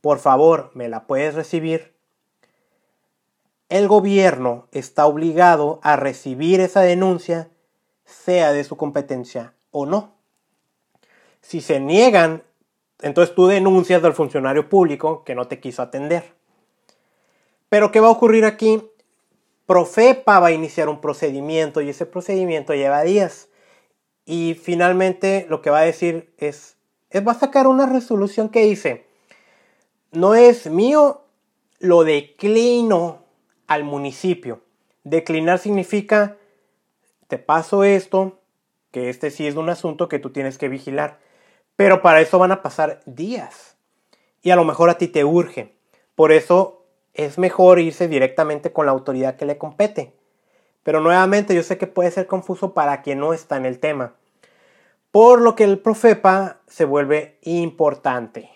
[0.00, 1.94] Por favor, ¿me la puedes recibir?
[3.68, 7.48] El gobierno está obligado a recibir esa denuncia,
[8.08, 10.14] sea de su competencia o no.
[11.40, 12.42] Si se niegan
[13.00, 16.24] entonces tú denuncias al funcionario público que no te quiso atender.
[17.68, 18.82] Pero ¿qué va a ocurrir aquí?
[19.66, 23.48] Profepa va a iniciar un procedimiento y ese procedimiento lleva días.
[24.24, 26.76] Y finalmente lo que va a decir es,
[27.10, 29.06] es va a sacar una resolución que dice,
[30.10, 31.22] no es mío,
[31.78, 33.22] lo declino
[33.66, 34.62] al municipio.
[35.04, 36.37] Declinar significa,
[37.28, 38.40] te paso esto,
[38.90, 41.18] que este sí es un asunto que tú tienes que vigilar.
[41.76, 43.76] Pero para eso van a pasar días.
[44.42, 45.76] Y a lo mejor a ti te urge.
[46.14, 46.82] Por eso
[47.14, 50.14] es mejor irse directamente con la autoridad que le compete.
[50.82, 54.14] Pero nuevamente yo sé que puede ser confuso para quien no está en el tema.
[55.10, 58.50] Por lo que el Profepa se vuelve importante.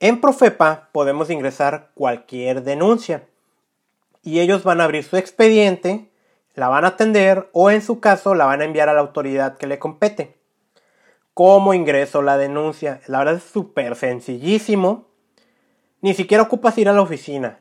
[0.00, 3.26] En Profepa podemos ingresar cualquier denuncia
[4.22, 6.10] y ellos van a abrir su expediente,
[6.54, 9.56] la van a atender o en su caso la van a enviar a la autoridad
[9.56, 10.36] que le compete.
[11.34, 13.00] ¿Cómo ingreso la denuncia?
[13.06, 15.08] La verdad es súper sencillísimo.
[16.00, 17.58] Ni siquiera ocupas ir a la oficina.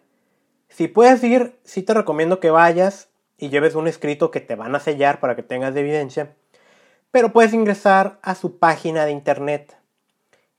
[0.70, 4.76] Si puedes ir, sí te recomiendo que vayas y lleves un escrito que te van
[4.76, 6.36] a sellar para que tengas de evidencia.
[7.10, 9.76] Pero puedes ingresar a su página de internet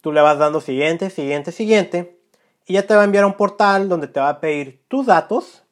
[0.00, 2.18] Tú le vas dando siguiente, siguiente, siguiente,
[2.66, 5.06] y ya te va a enviar a un portal donde te va a pedir tus
[5.06, 5.62] datos.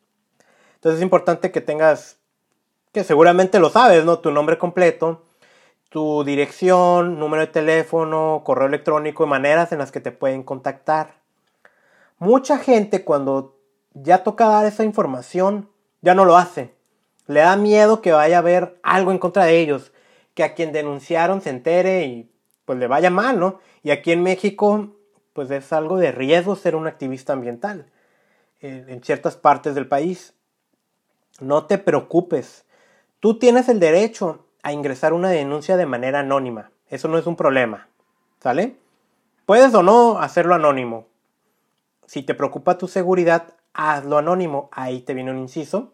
[0.74, 2.18] Entonces es importante que tengas,
[2.92, 4.20] que seguramente lo sabes, ¿no?
[4.20, 5.24] Tu nombre completo,
[5.88, 11.14] tu dirección, número de teléfono, correo electrónico y maneras en las que te pueden contactar.
[12.18, 13.58] Mucha gente cuando
[13.94, 15.68] ya toca dar esa información,
[16.02, 16.79] ya no lo hace
[17.30, 19.92] le da miedo que vaya a haber algo en contra de ellos,
[20.34, 22.30] que a quien denunciaron se entere y
[22.64, 23.60] pues le vaya mal, ¿no?
[23.82, 24.88] Y aquí en México
[25.32, 27.86] pues es algo de riesgo ser un activista ambiental
[28.60, 30.34] en ciertas partes del país.
[31.40, 32.66] No te preocupes,
[33.20, 36.72] tú tienes el derecho a ingresar una denuncia de manera anónima.
[36.88, 37.88] Eso no es un problema.
[38.40, 38.76] ¿Sale?
[39.46, 41.06] Puedes o no hacerlo anónimo.
[42.06, 44.68] Si te preocupa tu seguridad, hazlo anónimo.
[44.72, 45.92] Ahí te viene un inciso.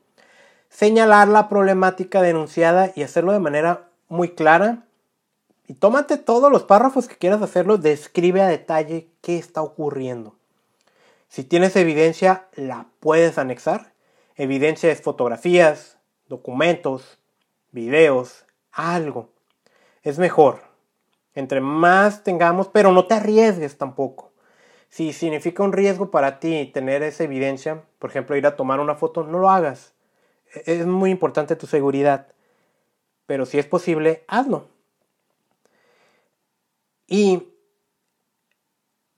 [0.77, 4.85] Señalar la problemática denunciada y hacerlo de manera muy clara.
[5.67, 7.79] Y tómate todos los párrafos que quieras hacerlo.
[7.79, 10.37] Describe a detalle qué está ocurriendo.
[11.29, 13.95] Si tienes evidencia, la puedes anexar.
[14.35, 15.97] Evidencia es fotografías,
[16.29, 17.21] documentos,
[17.73, 19.31] videos, algo.
[20.03, 20.61] Es mejor.
[21.35, 24.31] Entre más tengamos, pero no te arriesgues tampoco.
[24.91, 28.95] Si significa un riesgo para ti tener esa evidencia, por ejemplo, ir a tomar una
[28.95, 29.96] foto, no lo hagas.
[30.65, 32.29] Es muy importante tu seguridad.
[33.27, 34.69] Pero si es posible, hazlo.
[37.07, 37.53] Y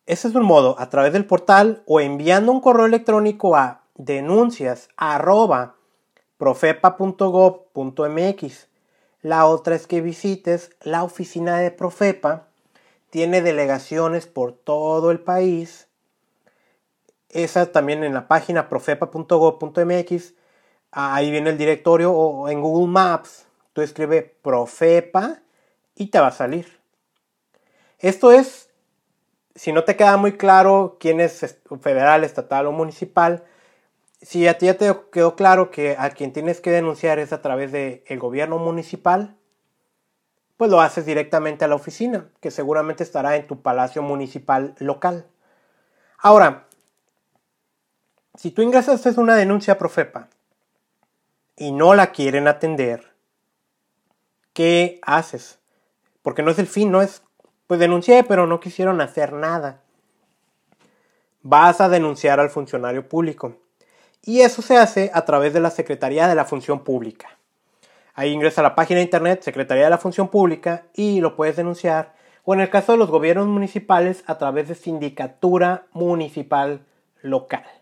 [0.06, 4.88] ese es un modo, a través del portal o enviando un correo electrónico a denuncias
[6.38, 8.68] profepa.gov.mx.
[9.20, 12.46] La otra es que visites la oficina de Profepa.
[13.10, 15.88] Tiene delegaciones por todo el país.
[17.28, 20.32] Esa también en la página profepa.gov.mx.
[20.90, 23.46] Ahí viene el directorio o en Google Maps.
[23.72, 25.40] Tú escribes Profepa
[25.94, 26.78] y te va a salir.
[27.98, 28.70] Esto es,
[29.54, 33.44] si no te queda muy claro quién es federal, estatal o municipal,
[34.22, 37.42] si a ti ya te quedó claro que a quien tienes que denunciar es a
[37.42, 39.36] través del gobierno municipal,
[40.56, 45.26] pues lo haces directamente a la oficina, que seguramente estará en tu palacio municipal local.
[46.18, 46.66] Ahora,
[48.34, 50.28] si tú ingresas una denuncia a Profepa
[51.58, 53.12] y no la quieren atender,
[54.52, 55.58] ¿qué haces?
[56.22, 57.22] Porque no es el fin, no es
[57.66, 59.82] pues denuncié, pero no quisieron hacer nada.
[61.42, 63.56] Vas a denunciar al funcionario público.
[64.24, 67.38] Y eso se hace a través de la Secretaría de la Función Pública.
[68.14, 71.56] Ahí ingresa a la página de internet Secretaría de la Función Pública y lo puedes
[71.56, 72.14] denunciar.
[72.44, 76.86] O en el caso de los gobiernos municipales, a través de Sindicatura Municipal
[77.20, 77.77] Local.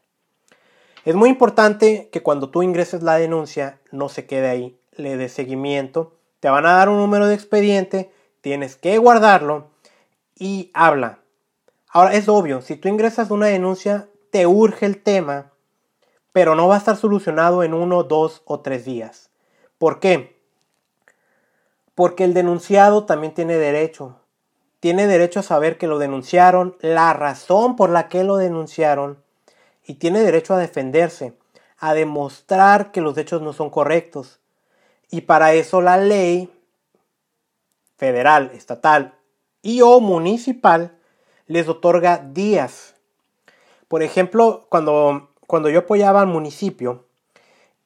[1.06, 5.32] Es muy importante que cuando tú ingreses la denuncia no se quede ahí, le des
[5.32, 6.16] seguimiento.
[6.40, 9.70] Te van a dar un número de expediente, tienes que guardarlo
[10.34, 11.20] y habla.
[11.90, 15.52] Ahora es obvio, si tú ingresas una denuncia, te urge el tema,
[16.32, 19.30] pero no va a estar solucionado en uno, dos o tres días.
[19.78, 20.40] ¿Por qué?
[21.94, 24.22] Porque el denunciado también tiene derecho.
[24.80, 29.24] Tiene derecho a saber que lo denunciaron, la razón por la que lo denunciaron,
[29.86, 31.34] y tiene derecho a defenderse,
[31.78, 34.40] a demostrar que los hechos no son correctos.
[35.10, 36.50] Y para eso la ley
[37.96, 39.14] federal, estatal
[39.62, 40.96] y o municipal
[41.46, 42.94] les otorga días.
[43.88, 47.06] Por ejemplo, cuando, cuando yo apoyaba al municipio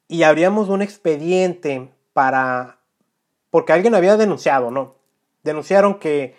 [0.08, 2.78] y abríamos un expediente para...
[3.50, 4.94] porque alguien había denunciado, ¿no?
[5.42, 6.34] Denunciaron que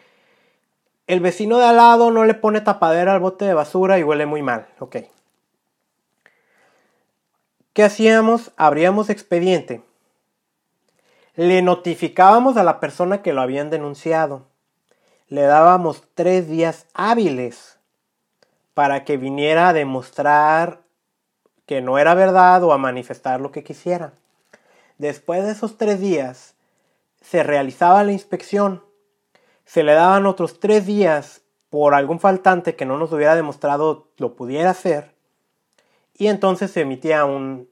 [1.07, 4.25] el vecino de al lado no le pone tapadera al bote de basura y huele
[4.25, 4.67] muy mal.
[4.79, 4.97] Ok.
[7.73, 8.51] ¿Qué hacíamos?
[8.57, 9.81] Abríamos expediente.
[11.35, 14.51] Le notificábamos a la persona que lo habían denunciado
[15.31, 17.79] le dábamos tres días hábiles
[18.73, 20.81] para que viniera a demostrar
[21.65, 24.11] que no era verdad o a manifestar lo que quisiera.
[24.97, 26.55] Después de esos tres días
[27.21, 28.83] se realizaba la inspección,
[29.63, 34.35] se le daban otros tres días por algún faltante que no nos hubiera demostrado lo
[34.35, 35.10] pudiera hacer
[36.21, 37.67] y entonces se emitía un...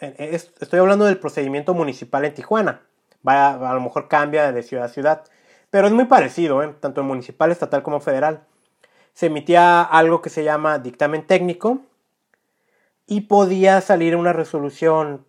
[0.00, 2.82] Estoy hablando del procedimiento municipal en Tijuana,
[3.26, 5.24] Va, a lo mejor cambia de ciudad a ciudad
[5.70, 6.74] pero es muy parecido, ¿eh?
[6.80, 8.40] tanto en municipal, estatal como federal.
[9.12, 11.82] Se emitía algo que se llama dictamen técnico
[13.06, 15.24] y podía salir una resolución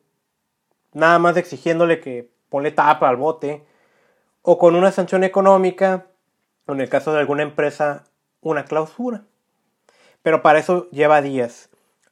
[0.94, 3.64] nada más exigiéndole que ponle tapa al bote
[4.42, 6.08] o con una sanción económica
[6.66, 8.06] o en el caso de alguna empresa
[8.42, 9.22] una clausura.
[10.24, 11.69] Pero para eso lleva días.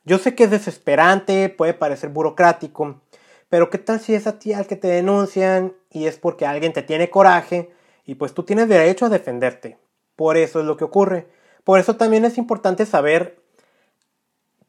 [0.07, 3.01] Yo sé que es desesperante, puede parecer burocrático,
[3.49, 6.71] pero ¿qué tal si es a ti al que te denuncian y es porque alguien
[6.71, 7.73] te tiene coraje
[8.05, 9.77] y pues tú tienes derecho a defenderte.
[10.15, 11.27] Por eso es lo que ocurre.
[11.65, 13.43] Por eso también es importante saber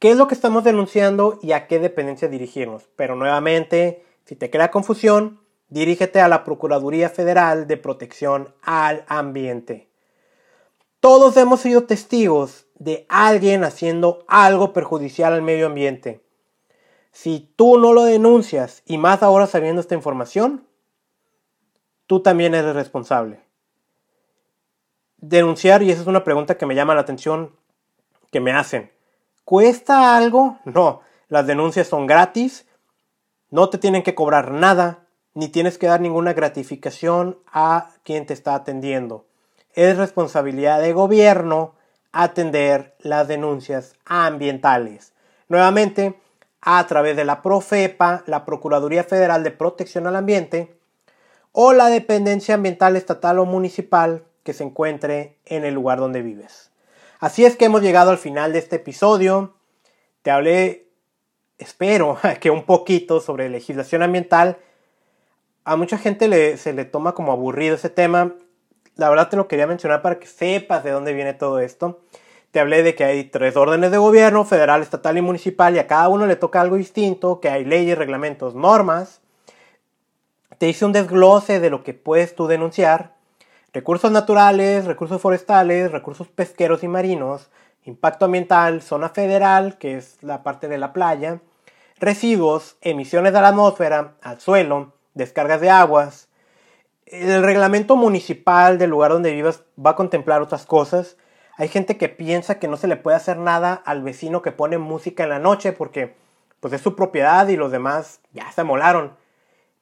[0.01, 2.89] qué es lo que estamos denunciando y a qué dependencia dirigirnos.
[2.97, 9.89] Pero nuevamente, si te crea confusión, dirígete a la Procuraduría Federal de Protección al Ambiente.
[10.99, 16.22] Todos hemos sido testigos de alguien haciendo algo perjudicial al medio ambiente.
[17.12, 20.66] Si tú no lo denuncias y más ahora sabiendo esta información,
[22.07, 23.41] tú también eres responsable.
[25.16, 27.57] Denunciar, y esa es una pregunta que me llama la atención,
[28.31, 28.93] que me hacen.
[29.45, 30.59] ¿Cuesta algo?
[30.64, 32.66] No, las denuncias son gratis,
[33.51, 38.35] no te tienen que cobrar nada, ni tienes que dar ninguna gratificación a quien te
[38.35, 39.26] está atendiendo.
[39.74, 41.78] Es responsabilidad de gobierno
[42.12, 45.12] atender las denuncias ambientales.
[45.48, 46.20] Nuevamente,
[46.61, 50.78] a través de la Profepa, la Procuraduría Federal de Protección al Ambiente,
[51.52, 56.70] o la dependencia ambiental estatal o municipal que se encuentre en el lugar donde vives.
[57.20, 59.54] Así es que hemos llegado al final de este episodio.
[60.22, 60.88] Te hablé,
[61.59, 64.59] espero, que un poquito sobre legislación ambiental.
[65.64, 68.34] A mucha gente se le toma como aburrido ese tema.
[68.99, 72.01] La verdad te lo quería mencionar para que sepas de dónde viene todo esto.
[72.51, 75.86] Te hablé de que hay tres órdenes de gobierno, federal, estatal y municipal, y a
[75.86, 79.20] cada uno le toca algo distinto, que hay leyes, reglamentos, normas.
[80.59, 83.14] Te hice un desglose de lo que puedes tú denunciar.
[83.72, 87.51] Recursos naturales, recursos forestales, recursos pesqueros y marinos,
[87.84, 91.40] impacto ambiental, zona federal, que es la parte de la playa,
[92.01, 96.28] residuos, emisiones a la atmósfera, al suelo, descargas de aguas.
[97.11, 101.16] El reglamento municipal del lugar donde vivas va a contemplar otras cosas
[101.59, 104.78] hay gente que piensa que no se le puede hacer nada al vecino que pone
[104.78, 106.14] música en la noche porque
[106.61, 109.16] pues es su propiedad y los demás ya se molaron.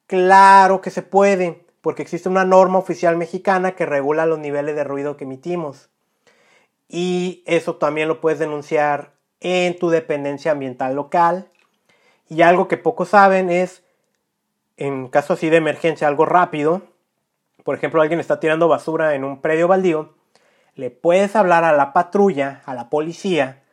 [0.07, 4.85] Claro que se puede, porque existe una norma oficial mexicana que regula los niveles de
[4.85, 5.91] ruido que emitimos.
[6.89, 11.51] Y eso también lo puedes denunciar en tu dependencia ambiental local.
[12.31, 13.83] Y algo que pocos saben es,
[14.79, 16.81] en caso así de emergencia, algo rápido,
[17.67, 20.15] por ejemplo, alguien está tirando basura en un predio baldío,
[20.77, 23.65] le puedes hablar a la patrulla, a la policía,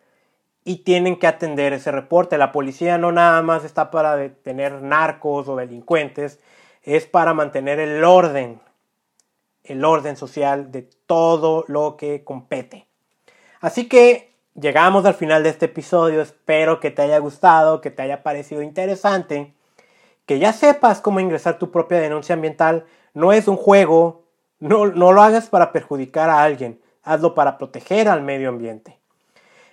[0.66, 2.40] y tienen que atender ese reporte.
[2.40, 6.40] La policía no nada más está para detener narcos o delincuentes,
[6.82, 8.60] es para mantener el orden,
[9.64, 12.88] el orden social de todo lo que compete.
[13.62, 18.02] Así que llegamos al final de este episodio, espero que te haya gustado, que te
[18.02, 19.54] haya parecido interesante,
[20.26, 22.86] que ya sepas cómo ingresar tu propia denuncia ambiental.
[23.14, 24.26] No es un juego,
[24.60, 29.00] no, lo hagas para perjudicar a alguien hazlo para proteger al medio ambiente.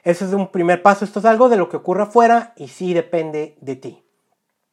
[0.02, 2.94] Ese es un primer paso, esto es algo de lo que ocurre afuera y sí
[2.94, 4.02] depende de ti.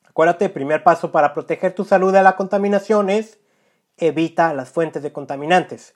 [0.07, 3.39] Acuérdate, el primer paso para proteger tu salud de la contaminación es
[3.97, 5.95] evita las fuentes de contaminantes.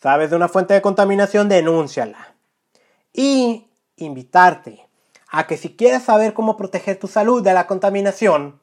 [0.00, 1.48] ¿Sabes de una fuente de contaminación?
[1.48, 2.34] Denúnciala.
[3.12, 4.86] Y invitarte
[5.28, 8.59] a que si quieres saber cómo proteger tu salud de la contaminación,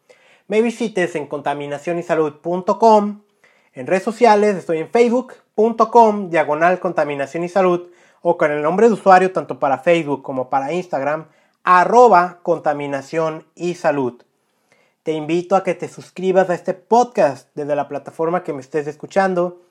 [0.47, 3.21] me visites en contaminacionysalud.com.
[3.73, 5.33] En redes sociales estoy en Facebook,
[5.91, 7.89] .com diagonal contaminación y salud
[8.21, 11.27] o con el nombre de usuario tanto para Facebook como para Instagram
[11.63, 14.23] arroba contaminación y salud.
[15.03, 18.87] Te invito a que te suscribas a este podcast desde la plataforma que me estés
[18.87, 19.61] escuchando.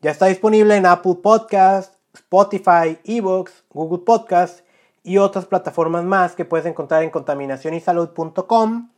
[0.00, 4.60] Ya está disponible en Apple Podcast, Spotify, Evox, Google Podcast
[5.02, 8.88] y otras plataformas más que puedes encontrar en contaminacionysalud.com.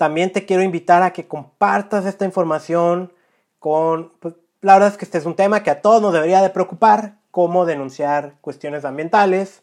[0.00, 3.12] También te quiero invitar a que compartas esta información
[3.58, 4.32] con pues,
[4.62, 7.18] la verdad es que este es un tema que a todos nos debería de preocupar,
[7.30, 9.60] cómo denunciar cuestiones ambientales.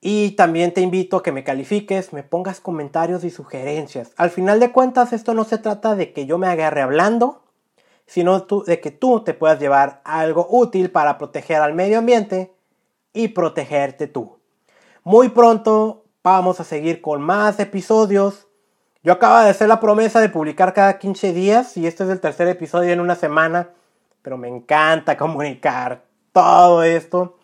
[0.00, 4.10] Y también te invito a que me califiques, me pongas comentarios y sugerencias.
[4.16, 7.44] Al final de cuentas, esto no se trata de que yo me agarre hablando,
[8.06, 12.52] sino de que tú te puedas llevar algo útil para proteger al medio ambiente
[13.12, 14.40] y protegerte tú.
[15.04, 18.48] Muy pronto vamos a seguir con más episodios
[19.02, 22.20] yo acabo de hacer la promesa de publicar cada 15 días y este es el
[22.20, 23.70] tercer episodio en una semana,
[24.20, 27.38] pero me encanta comunicar todo esto.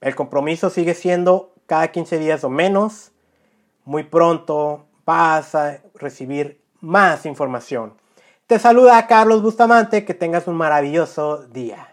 [0.00, 3.10] El compromiso sigue siendo cada 15 días o menos.
[3.84, 7.94] Muy pronto vas a recibir más información.
[8.46, 11.87] Te saluda Carlos Bustamante, que tengas un maravilloso día.